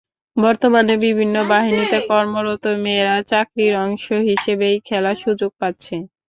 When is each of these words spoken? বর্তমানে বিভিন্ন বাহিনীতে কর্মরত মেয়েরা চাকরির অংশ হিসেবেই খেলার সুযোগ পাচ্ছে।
বর্তমানে 0.37 0.93
বিভিন্ন 1.05 1.35
বাহিনীতে 1.51 1.97
কর্মরত 2.09 2.63
মেয়েরা 2.83 3.17
চাকরির 3.29 3.73
অংশ 3.85 4.05
হিসেবেই 4.29 4.75
খেলার 4.87 5.17
সুযোগ 5.23 5.51
পাচ্ছে। 5.61 5.95